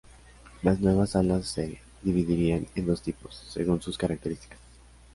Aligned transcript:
Las 0.63 0.79
nuevas 0.79 1.11
salas 1.11 1.45
se 1.45 1.79
dividirían 2.01 2.65
en 2.73 2.87
dos 2.87 3.03
tipos, 3.03 3.35
según 3.53 3.83
sus 3.83 3.99
características. 3.99 4.57